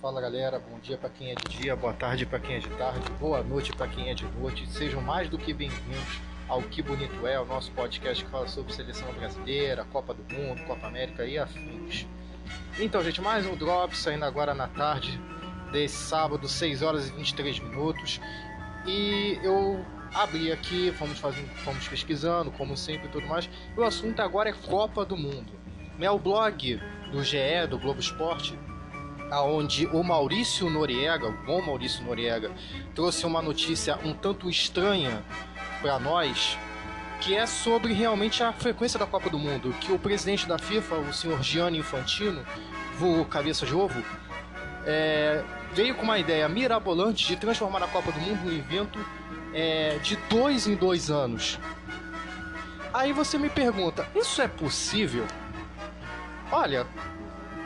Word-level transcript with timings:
Fala 0.00 0.18
galera, 0.18 0.58
bom 0.58 0.78
dia 0.78 0.96
para 0.96 1.10
quem 1.10 1.30
é 1.30 1.34
de 1.34 1.58
dia, 1.58 1.76
boa 1.76 1.92
tarde 1.92 2.24
para 2.24 2.40
quem 2.40 2.56
é 2.56 2.58
de 2.58 2.70
tarde, 2.70 3.06
boa 3.20 3.42
noite 3.42 3.70
para 3.70 3.86
quem 3.86 4.08
é 4.08 4.14
de 4.14 4.24
noite. 4.24 4.66
Sejam 4.70 5.02
mais 5.02 5.28
do 5.28 5.36
que 5.36 5.52
bem-vindos 5.52 6.20
ao 6.48 6.62
Que 6.62 6.80
Bonito 6.80 7.26
É, 7.26 7.38
o 7.38 7.44
nosso 7.44 7.70
podcast 7.72 8.24
que 8.24 8.30
fala 8.30 8.48
sobre 8.48 8.72
seleção 8.72 9.12
brasileira, 9.12 9.84
Copa 9.92 10.14
do 10.14 10.22
Mundo, 10.34 10.64
Copa 10.64 10.86
América 10.86 11.26
e 11.26 11.36
afins. 11.36 12.06
Então, 12.78 13.04
gente, 13.04 13.20
mais 13.20 13.44
um 13.44 13.54
drop 13.54 13.94
saindo 13.94 14.24
agora 14.24 14.54
na 14.54 14.68
tarde 14.68 15.20
desse 15.70 15.96
sábado, 15.96 16.48
6 16.48 16.80
horas 16.80 17.10
e 17.10 17.12
23 17.12 17.58
minutos. 17.58 18.22
E 18.86 19.38
eu 19.42 19.84
abri 20.14 20.50
aqui, 20.50 20.92
fomos 20.92 21.18
fazendo, 21.18 21.50
fomos 21.56 21.86
pesquisando, 21.86 22.50
como 22.52 22.74
sempre 22.74 23.06
e 23.06 23.10
tudo 23.10 23.26
mais. 23.26 23.50
E 23.76 23.78
o 23.78 23.84
assunto 23.84 24.20
agora 24.20 24.48
é 24.48 24.54
Copa 24.54 25.04
do 25.04 25.14
Mundo. 25.14 25.52
Né, 25.98 26.10
o 26.10 26.18
blog 26.18 26.80
do 27.12 27.22
GE, 27.22 27.66
do 27.68 27.78
Globo 27.78 28.00
Esporte, 28.00 28.58
aonde 29.30 29.86
o 29.86 30.02
Maurício 30.02 30.68
Noriega, 30.68 31.28
o 31.28 31.32
bom 31.32 31.62
Maurício 31.62 32.04
Noriega, 32.04 32.50
trouxe 32.94 33.24
uma 33.24 33.40
notícia 33.40 33.98
um 34.04 34.12
tanto 34.12 34.50
estranha 34.50 35.24
para 35.80 35.98
nós, 35.98 36.58
que 37.20 37.36
é 37.36 37.46
sobre 37.46 37.92
realmente 37.92 38.42
a 38.42 38.52
frequência 38.52 38.98
da 38.98 39.06
Copa 39.06 39.30
do 39.30 39.38
Mundo, 39.38 39.74
que 39.80 39.92
o 39.92 39.98
presidente 39.98 40.46
da 40.46 40.58
FIFA, 40.58 40.96
o 40.96 41.12
senhor 41.12 41.42
Gianni 41.42 41.78
Infantino, 41.78 42.44
vulgo 42.98 43.24
cabeça 43.24 43.64
de 43.64 43.74
ovo, 43.74 44.02
é, 44.84 45.44
veio 45.72 45.94
com 45.94 46.02
uma 46.02 46.18
ideia 46.18 46.48
mirabolante 46.48 47.26
de 47.26 47.36
transformar 47.36 47.82
a 47.82 47.88
Copa 47.88 48.10
do 48.10 48.20
Mundo 48.20 48.44
num 48.44 48.58
evento 48.58 48.98
é, 49.54 49.98
de 50.02 50.16
dois 50.28 50.66
em 50.66 50.74
dois 50.74 51.10
anos. 51.10 51.58
Aí 52.92 53.12
você 53.12 53.38
me 53.38 53.48
pergunta, 53.48 54.08
isso 54.16 54.42
é 54.42 54.48
possível? 54.48 55.26
Olha, 56.50 56.86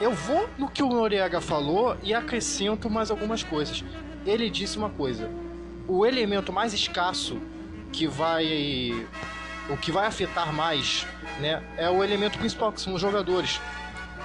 eu 0.00 0.12
vou 0.12 0.48
no 0.56 0.68
que 0.68 0.82
o 0.82 0.88
Noriega 0.88 1.40
falou 1.40 1.96
e 2.02 2.14
acrescento 2.14 2.88
mais 2.88 3.10
algumas 3.10 3.42
coisas. 3.42 3.84
Ele 4.24 4.48
disse 4.48 4.78
uma 4.78 4.88
coisa: 4.88 5.30
o 5.86 6.06
elemento 6.06 6.52
mais 6.52 6.72
escasso 6.72 7.38
que 7.92 8.06
vai 8.06 9.06
o 9.68 9.76
que 9.76 9.92
vai 9.92 10.06
afetar 10.06 10.52
mais, 10.52 11.06
né, 11.38 11.62
é 11.76 11.88
o 11.88 12.02
elemento 12.02 12.38
principal 12.38 12.72
que 12.72 12.80
são 12.80 12.94
os 12.94 13.00
jogadores. 13.00 13.60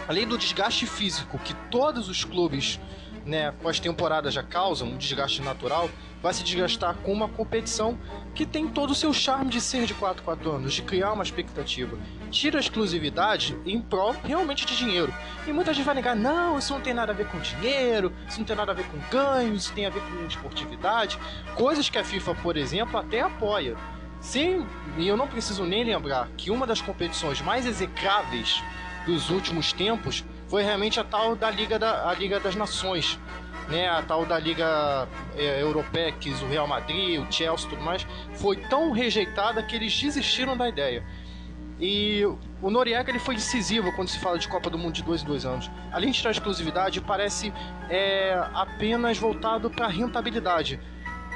Além 0.07 0.27
do 0.27 0.37
desgaste 0.37 0.85
físico 0.85 1.37
que 1.39 1.53
todos 1.69 2.09
os 2.09 2.23
clubes 2.23 2.79
né, 3.25 3.53
temporadas 3.81 4.33
já 4.33 4.43
causam 4.43 4.89
um 4.89 4.97
desgaste 4.97 5.41
natural, 5.41 5.89
vai 6.21 6.33
se 6.33 6.43
desgastar 6.43 6.95
com 6.97 7.11
uma 7.11 7.27
competição 7.27 7.97
que 8.33 8.45
tem 8.45 8.67
todo 8.67 8.91
o 8.91 8.95
seu 8.95 9.13
charme 9.13 9.49
de 9.49 9.59
ser 9.59 9.85
de 9.85 9.93
4 9.93 10.23
4 10.23 10.51
anos, 10.51 10.73
de 10.73 10.81
criar 10.81 11.13
uma 11.13 11.23
expectativa. 11.23 11.97
Tira 12.31 12.57
a 12.57 12.59
exclusividade 12.59 13.57
em 13.65 13.81
prol 13.81 14.15
realmente 14.23 14.65
de 14.65 14.77
dinheiro. 14.77 15.13
E 15.47 15.51
muita 15.51 15.73
gente 15.73 15.85
vai 15.85 15.95
negar, 15.95 16.15
não, 16.15 16.57
isso 16.57 16.73
não 16.73 16.81
tem 16.81 16.93
nada 16.93 17.11
a 17.11 17.15
ver 17.15 17.27
com 17.27 17.39
dinheiro, 17.39 18.13
isso 18.27 18.39
não 18.39 18.45
tem 18.45 18.55
nada 18.55 18.71
a 18.71 18.75
ver 18.75 18.85
com 18.85 18.97
ganhos, 19.09 19.63
isso 19.63 19.73
tem 19.73 19.85
a 19.85 19.89
ver 19.89 20.01
com 20.01 20.25
esportividade. 20.25 21.17
Coisas 21.55 21.89
que 21.89 21.97
a 21.97 22.03
FIFA, 22.03 22.35
por 22.35 22.57
exemplo, 22.57 22.97
até 22.99 23.21
apoia. 23.21 23.75
Sim, 24.19 24.65
e 24.97 25.07
eu 25.07 25.15
não 25.15 25.27
preciso 25.27 25.63
nem 25.65 25.83
lembrar 25.83 26.29
que 26.35 26.49
uma 26.49 26.65
das 26.65 26.81
competições 26.81 27.41
mais 27.41 27.65
execráveis 27.65 28.63
dos 29.05 29.29
últimos 29.29 29.71
tempos 29.71 30.25
foi 30.47 30.63
realmente 30.63 30.99
a 30.99 31.03
tal 31.03 31.35
da 31.35 31.49
Liga, 31.49 31.79
da, 31.79 32.09
a 32.09 32.13
Liga 32.13 32.39
das 32.39 32.55
Nações, 32.55 33.19
né, 33.67 33.89
a 33.89 34.01
tal 34.01 34.25
da 34.25 34.37
Liga 34.37 35.07
é, 35.35 35.61
Europeia, 35.61 36.11
que 36.11 36.29
o 36.29 36.47
Real 36.47 36.67
Madrid, 36.67 37.19
o 37.19 37.31
Chelsea 37.31 37.69
tudo 37.69 37.81
mais, 37.81 38.05
foi 38.35 38.57
tão 38.57 38.91
rejeitada 38.91 39.61
que 39.63 39.75
eles 39.75 39.99
desistiram 39.99 40.55
da 40.55 40.69
ideia. 40.69 41.03
E 41.79 42.23
o 42.61 42.69
Noriega 42.69 43.11
ele 43.11 43.19
foi 43.19 43.35
decisivo 43.35 43.91
quando 43.93 44.07
se 44.07 44.17
fala 44.19 44.39
de 44.39 44.47
Copa 44.47 44.69
do 44.69 44.77
Mundo 44.77 44.93
de 44.93 45.03
dois 45.03 45.23
em 45.23 45.25
dois 45.25 45.45
anos. 45.45 45.69
Além 45.91 46.11
de 46.11 46.23
ter 46.23 46.29
exclusividade, 46.29 47.01
parece 47.01 47.51
é, 47.89 48.41
apenas 48.53 49.17
voltado 49.17 49.69
para 49.69 49.87
rentabilidade. 49.87 50.79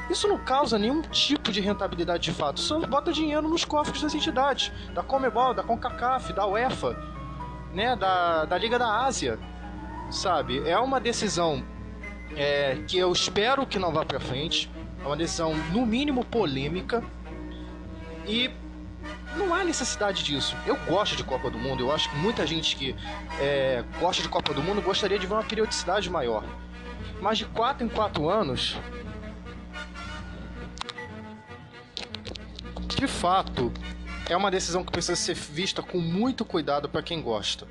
Isso 0.09 0.27
não 0.27 0.37
causa 0.37 0.79
nenhum 0.79 1.01
tipo 1.01 1.51
de 1.51 1.59
rentabilidade 1.59 2.23
de 2.23 2.31
fato, 2.31 2.59
só 2.59 2.79
bota 2.79 3.11
dinheiro 3.11 3.47
nos 3.47 3.63
cofres 3.63 4.01
das 4.01 4.15
entidades, 4.15 4.71
da 4.93 5.03
Comebol, 5.03 5.53
da 5.53 5.61
CONCACAF, 5.61 6.33
da 6.33 6.47
UEFA 6.47 7.18
né, 7.73 7.95
da, 7.95 8.45
da 8.45 8.57
Liga 8.57 8.79
da 8.79 9.05
Ásia, 9.05 9.39
sabe? 10.11 10.67
É 10.67 10.77
uma 10.77 10.99
decisão 10.99 11.63
é, 12.35 12.77
que 12.87 12.97
eu 12.97 13.11
espero 13.11 13.65
que 13.65 13.79
não 13.79 13.91
vá 13.91 14.05
para 14.05 14.19
frente. 14.19 14.69
É 15.03 15.07
uma 15.07 15.15
decisão, 15.15 15.55
no 15.71 15.85
mínimo, 15.85 16.23
polêmica. 16.25 17.03
E 18.27 18.49
não 19.35 19.53
há 19.53 19.63
necessidade 19.63 20.23
disso. 20.23 20.55
Eu 20.65 20.75
gosto 20.87 21.15
de 21.15 21.23
Copa 21.23 21.49
do 21.49 21.57
Mundo. 21.57 21.83
Eu 21.83 21.91
acho 21.91 22.09
que 22.09 22.15
muita 22.17 22.45
gente 22.45 22.75
que 22.75 22.95
é, 23.39 23.83
gosta 23.99 24.21
de 24.21 24.29
Copa 24.29 24.53
do 24.53 24.61
Mundo 24.61 24.81
gostaria 24.81 25.17
de 25.17 25.25
ver 25.25 25.33
uma 25.33 25.43
periodicidade 25.43 26.09
maior. 26.09 26.43
Mas 27.21 27.37
de 27.37 27.45
4 27.45 27.85
em 27.85 27.89
4 27.89 28.29
anos. 28.29 28.77
De 32.87 33.07
fato, 33.07 33.71
é 34.29 34.37
uma 34.37 34.51
decisão 34.51 34.83
que 34.83 34.91
precisa 34.91 35.15
ser 35.15 35.33
vista 35.33 35.81
com 35.81 35.97
muito 35.99 36.45
cuidado 36.45 36.87
para 36.87 37.01
quem 37.01 37.19
gosta. 37.21 37.67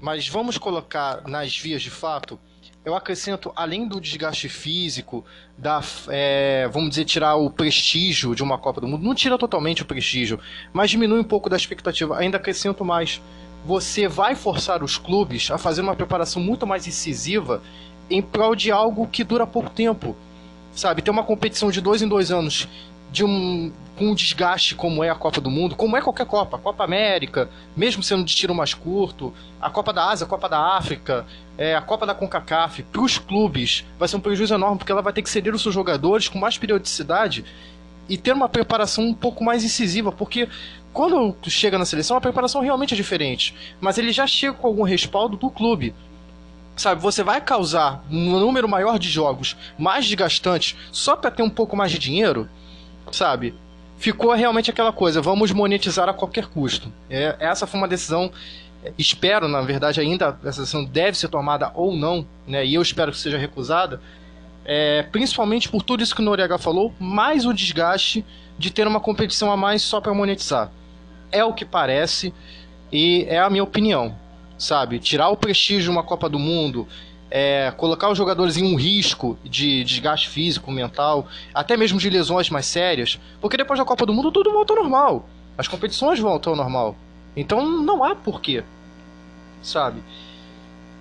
Mas 0.00 0.28
vamos 0.28 0.58
colocar 0.58 1.26
nas 1.26 1.56
vias 1.56 1.80
de 1.80 1.90
fato. 1.90 2.38
Eu 2.84 2.94
acrescento, 2.94 3.52
além 3.56 3.88
do 3.88 4.00
desgaste 4.00 4.48
físico, 4.48 5.24
da, 5.56 5.80
é, 6.08 6.68
vamos 6.70 6.90
dizer, 6.90 7.04
tirar 7.06 7.36
o 7.36 7.48
prestígio 7.48 8.34
de 8.34 8.42
uma 8.42 8.58
Copa 8.58 8.80
do 8.80 8.88
Mundo. 8.88 9.04
Não 9.04 9.14
tira 9.14 9.38
totalmente 9.38 9.82
o 9.82 9.86
prestígio, 9.86 10.38
mas 10.72 10.90
diminui 10.90 11.20
um 11.20 11.24
pouco 11.24 11.48
da 11.48 11.56
expectativa. 11.56 12.18
Ainda 12.18 12.36
acrescento 12.36 12.84
mais. 12.84 13.22
Você 13.64 14.08
vai 14.08 14.34
forçar 14.34 14.82
os 14.82 14.98
clubes 14.98 15.50
a 15.50 15.56
fazer 15.56 15.80
uma 15.80 15.96
preparação 15.96 16.42
muito 16.42 16.66
mais 16.66 16.86
incisiva 16.86 17.62
em 18.10 18.20
prol 18.20 18.54
de 18.54 18.70
algo 18.70 19.06
que 19.06 19.24
dura 19.24 19.46
pouco 19.46 19.70
tempo. 19.70 20.16
Sabe, 20.74 21.02
ter 21.02 21.10
uma 21.10 21.22
competição 21.22 21.70
de 21.70 21.80
dois 21.80 22.02
em 22.02 22.08
dois 22.08 22.30
anos 22.30 22.66
de 23.12 23.24
um 23.24 23.70
com 23.96 24.06
um 24.06 24.14
desgaste 24.14 24.74
como 24.74 25.04
é 25.04 25.10
a 25.10 25.14
Copa 25.14 25.38
do 25.40 25.50
Mundo, 25.50 25.76
como 25.76 25.96
é 25.96 26.00
qualquer 26.00 26.26
Copa, 26.26 26.56
Copa 26.56 26.82
América, 26.82 27.50
mesmo 27.76 28.02
sendo 28.02 28.24
de 28.24 28.34
tiro 28.34 28.54
mais 28.54 28.72
curto, 28.72 29.34
a 29.60 29.68
Copa 29.68 29.92
da 29.92 30.08
Ásia, 30.08 30.24
a 30.24 30.28
Copa 30.28 30.48
da 30.48 30.58
África, 30.76 31.26
é, 31.58 31.76
a 31.76 31.82
Copa 31.82 32.06
da 32.06 32.14
CONCACAF, 32.14 32.82
para 32.84 33.02
os 33.02 33.18
clubes 33.18 33.84
vai 33.98 34.08
ser 34.08 34.16
um 34.16 34.20
prejuízo 34.20 34.54
enorme, 34.54 34.78
porque 34.78 34.90
ela 34.90 35.02
vai 35.02 35.12
ter 35.12 35.20
que 35.20 35.28
ceder 35.28 35.54
os 35.54 35.62
seus 35.62 35.74
jogadores 35.74 36.26
com 36.26 36.38
mais 36.38 36.56
periodicidade 36.56 37.44
e 38.08 38.16
ter 38.16 38.32
uma 38.32 38.48
preparação 38.48 39.04
um 39.04 39.14
pouco 39.14 39.44
mais 39.44 39.62
incisiva, 39.62 40.10
porque 40.10 40.48
quando 40.92 41.36
chega 41.48 41.78
na 41.78 41.84
seleção 41.84 42.16
a 42.16 42.20
preparação 42.20 42.62
realmente 42.62 42.94
é 42.94 42.96
diferente, 42.96 43.54
mas 43.80 43.98
ele 43.98 44.10
já 44.10 44.26
chega 44.26 44.54
com 44.54 44.66
algum 44.66 44.82
respaldo 44.82 45.36
do 45.36 45.50
clube. 45.50 45.94
Sabe, 46.74 47.02
você 47.02 47.22
vai 47.22 47.38
causar 47.40 48.02
um 48.10 48.40
número 48.40 48.66
maior 48.66 48.98
de 48.98 49.08
jogos 49.10 49.54
mais 49.78 50.06
desgastantes 50.06 50.74
só 50.90 51.14
para 51.14 51.30
ter 51.30 51.42
um 51.42 51.50
pouco 51.50 51.76
mais 51.76 51.92
de 51.92 51.98
dinheiro? 51.98 52.48
Sabe? 53.12 53.54
Ficou 53.98 54.32
realmente 54.34 54.70
aquela 54.70 54.92
coisa, 54.92 55.20
vamos 55.20 55.52
monetizar 55.52 56.08
a 56.08 56.12
qualquer 56.12 56.46
custo. 56.46 56.92
É, 57.08 57.36
essa 57.38 57.66
foi 57.66 57.78
uma 57.78 57.86
decisão, 57.86 58.32
espero, 58.98 59.46
na 59.46 59.60
verdade, 59.60 60.00
ainda 60.00 60.36
essa 60.44 60.62
decisão 60.62 60.84
deve 60.84 61.16
ser 61.16 61.28
tomada 61.28 61.70
ou 61.74 61.94
não, 61.94 62.26
né? 62.46 62.64
E 62.66 62.74
eu 62.74 62.82
espero 62.82 63.12
que 63.12 63.18
seja 63.18 63.38
recusada, 63.38 64.00
é, 64.64 65.02
principalmente 65.04 65.68
por 65.68 65.82
tudo 65.82 66.02
isso 66.02 66.14
que 66.14 66.22
o 66.22 66.24
Noriega 66.24 66.58
falou, 66.58 66.92
mais 66.98 67.46
o 67.46 67.52
desgaste 67.52 68.24
de 68.58 68.70
ter 68.70 68.86
uma 68.86 69.00
competição 69.00 69.50
a 69.52 69.56
mais 69.56 69.82
só 69.82 70.00
para 70.00 70.14
monetizar. 70.14 70.70
É 71.30 71.44
o 71.44 71.52
que 71.52 71.64
parece 71.64 72.32
e 72.90 73.24
é 73.28 73.38
a 73.38 73.48
minha 73.48 73.62
opinião, 73.62 74.14
sabe? 74.58 74.98
Tirar 74.98 75.28
o 75.28 75.36
prestígio 75.36 75.84
de 75.84 75.90
uma 75.90 76.02
Copa 76.02 76.28
do 76.28 76.38
Mundo, 76.38 76.86
é, 77.34 77.72
colocar 77.78 78.10
os 78.10 78.18
jogadores 78.18 78.58
em 78.58 78.62
um 78.62 78.76
risco 78.76 79.38
de 79.42 79.82
desgaste 79.84 80.28
físico, 80.28 80.70
mental, 80.70 81.26
até 81.54 81.78
mesmo 81.78 81.98
de 81.98 82.10
lesões 82.10 82.50
mais 82.50 82.66
sérias, 82.66 83.18
porque 83.40 83.56
depois 83.56 83.78
da 83.78 83.86
Copa 83.86 84.04
do 84.04 84.12
Mundo 84.12 84.30
tudo 84.30 84.52
volta 84.52 84.74
ao 84.74 84.80
normal. 84.80 85.26
As 85.56 85.66
competições 85.66 86.20
voltam 86.20 86.52
ao 86.52 86.56
normal. 86.58 86.94
Então 87.34 87.66
não 87.66 88.04
há 88.04 88.14
porquê, 88.14 88.62
sabe? 89.62 90.02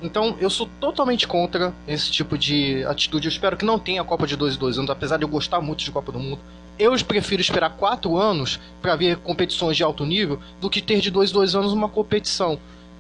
Então 0.02 0.38
eu 0.40 0.50
sou 0.50 0.70
totalmente 0.80 1.28
contra 1.28 1.74
esse 1.86 2.10
tipo 2.10 2.38
de 2.38 2.82
atitude. 2.86 3.28
Eu 3.28 3.32
espero 3.32 3.58
que 3.58 3.66
não 3.66 3.78
tenha 3.78 4.02
a 4.02 4.06
Copa 4.06 4.26
de 4.26 4.38
dois 4.38 4.56
em 4.56 4.58
dois 4.58 4.78
anos, 4.78 4.90
apesar 4.90 5.18
de 5.18 5.24
eu 5.24 5.30
gostar 5.30 5.60
muito 5.60 5.84
de 5.84 5.92
Copa 5.92 6.14
do 6.14 6.20
Mundo. 6.20 6.40
Eu 6.80 6.94
prefiro 7.06 7.42
esperar 7.42 7.72
quatro 7.72 8.16
anos 8.16 8.58
para 8.82 8.96
ver 8.96 9.18
competições 9.18 9.76
de 9.76 9.84
alto 9.84 10.06
nível 10.06 10.40
do 10.62 10.70
que 10.70 10.82
ter 10.82 11.02
de 11.02 11.12
dois 11.12 11.30
em 11.30 11.34
dois 11.34 11.56
anos 11.56 11.74
uma 11.74 11.90
competição 11.90 12.58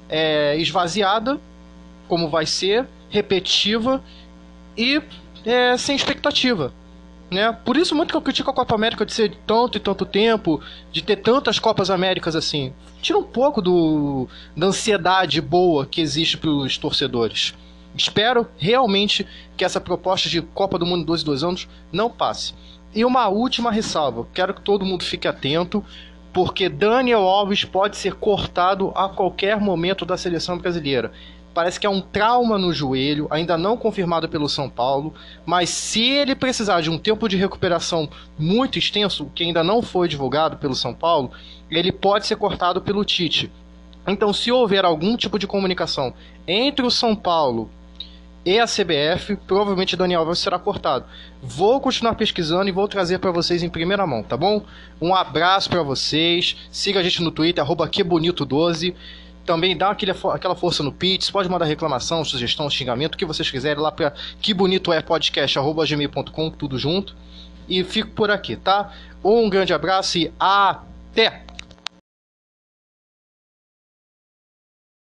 é, 0.10 0.58
esvaziada, 0.58 1.40
como 2.10 2.30
vai 2.30 2.46
ser, 2.46 2.86
repetitiva 3.12 4.04
e 4.76 5.02
é, 5.46 5.78
sem 5.78 5.96
expectativa. 5.96 6.74
Né? 7.30 7.52
Por 7.64 7.78
isso 7.78 7.96
muito 7.96 8.12
que 8.12 8.18
eu 8.18 8.22
critico 8.22 8.50
a 8.50 8.54
Copa 8.54 8.76
América 8.76 9.06
de 9.06 9.14
ser 9.14 9.34
tanto 9.48 9.78
e 9.78 9.82
tanto 9.82 10.06
tempo, 10.06 10.62
de 10.92 11.02
ter 11.02 11.18
tantas 11.18 11.60
Copas 11.60 11.90
Américas 11.90 12.36
assim. 12.36 12.74
Tira 13.02 13.18
um 13.18 13.24
pouco 13.24 13.62
do, 13.62 14.28
da 14.56 14.68
ansiedade 14.68 15.40
boa 15.40 15.86
que 15.86 16.02
existe 16.02 16.38
para 16.38 16.50
os 16.50 16.78
torcedores. 16.78 17.54
Espero 17.96 18.48
realmente 18.58 19.26
que 19.56 19.64
essa 19.64 19.80
proposta 19.80 20.30
de 20.30 20.42
Copa 20.42 20.78
do 20.78 20.86
Mundo 20.86 21.06
12 21.06 21.24
dois 21.26 21.44
anos 21.44 21.68
não 21.92 22.10
passe. 22.10 22.54
E 22.94 23.06
uma 23.06 23.28
última 23.30 23.72
ressalva, 23.72 24.28
quero 24.34 24.54
que 24.54 24.62
todo 24.62 24.86
mundo 24.86 25.04
fique 25.04 25.28
atento, 25.28 25.84
porque 26.34 26.68
Daniel 26.68 27.22
Alves 27.22 27.64
pode 27.64 27.96
ser 27.96 28.16
cortado 28.16 28.92
a 28.96 29.08
qualquer 29.08 29.60
momento 29.60 30.06
da 30.06 30.18
seleção 30.18 30.58
brasileira 30.58 31.12
Parece 31.54 31.80
que 31.80 31.86
é 31.86 31.90
um 31.90 32.00
trauma 32.00 32.58
no 32.58 32.74
joelho, 32.74 33.28
ainda 33.30 33.58
não 33.58 33.76
confirmado 33.76 34.30
pelo 34.30 34.48
São 34.48 34.70
Paulo. 34.70 35.14
Mas 35.46 35.70
se 35.70 36.02
ele 36.02 36.36
precisar 36.36 36.82
de 36.82 36.90
um 36.90 36.98
tempo 36.98 37.28
de 37.28 37.36
recuperação 37.36 38.10
muito 38.40 38.80
extenso, 38.80 39.30
que 39.36 39.44
ainda 39.44 39.64
não 39.64 39.82
foi 39.82 40.08
divulgado 40.08 40.58
pelo 40.58 40.76
São 40.76 40.94
Paulo, 40.94 41.32
ele 41.70 41.92
pode 41.92 42.26
ser 42.26 42.38
cortado 42.38 42.82
pelo 42.82 43.04
Tite. 43.04 43.52
Então, 44.08 44.34
se 44.34 44.52
houver 44.52 44.86
algum 44.86 45.16
tipo 45.16 45.38
de 45.38 45.46
comunicação 45.46 46.14
entre 46.48 46.86
o 46.86 46.92
São 46.92 47.16
Paulo 47.16 47.70
e 48.44 48.58
a 48.60 48.66
CBF, 48.66 49.36
provavelmente 49.46 49.96
Daniel 49.96 50.22
Alves 50.22 50.40
será 50.40 50.58
cortado. 50.58 51.06
Vou 51.44 51.80
continuar 51.80 52.16
pesquisando 52.16 52.68
e 52.68 52.72
vou 52.72 52.88
trazer 52.88 53.20
para 53.20 53.30
vocês 53.30 53.62
em 53.62 53.70
primeira 53.70 54.08
mão, 54.08 54.24
tá 54.24 54.36
bom? 54.36 54.64
Um 55.00 55.14
abraço 55.14 55.70
para 55.70 55.84
vocês. 55.84 56.58
Siga 56.72 57.00
a 57.00 57.04
gente 57.04 57.22
no 57.22 57.30
Twitter, 57.30 57.64
arroba 57.64 57.88
QBonito12. 57.88 58.96
Também 59.46 59.76
dá 59.76 59.90
aquele, 59.90 60.12
aquela 60.12 60.56
força 60.56 60.84
no 60.84 60.92
Pix, 60.92 61.30
pode 61.30 61.50
mandar 61.50 61.66
reclamação, 61.66 62.24
sugestão, 62.24 62.70
xingamento, 62.70 63.16
o 63.16 63.18
que 63.18 63.26
vocês 63.26 63.50
quiserem 63.50 63.82
lá 63.82 63.92
para 63.92 64.14
que 64.42 64.54
bonito 64.54 64.94
é 64.94 65.02
podcast, 65.02 65.58
arroba 65.58 65.86
gmail.com, 65.86 66.50
tudo 66.52 66.78
junto. 66.78 67.16
E 67.68 67.84
fico 67.84 68.10
por 68.12 68.30
aqui, 68.30 68.56
tá? 68.56 68.94
Um 69.24 69.50
grande 69.50 69.74
abraço 69.74 70.18
e 70.18 70.32
até! 70.40 71.44